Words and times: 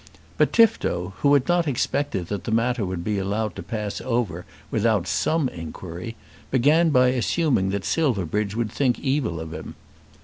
But 0.39 0.51
Tifto, 0.51 1.13
who 1.19 1.31
had 1.35 1.47
not 1.47 1.67
expected 1.67 2.25
that 2.29 2.45
the 2.45 2.51
matter 2.51 2.83
would 2.83 3.03
be 3.03 3.19
allowed 3.19 3.55
to 3.55 3.61
pass 3.61 4.01
over 4.01 4.45
without 4.71 5.05
some 5.05 5.47
inquiry, 5.49 6.15
began 6.49 6.89
by 6.89 7.09
assuming 7.09 7.69
that 7.69 7.85
Silverbridge 7.85 8.55
would 8.55 8.71
think 8.71 8.97
evil 8.97 9.39
of 9.39 9.53
him. 9.53 9.75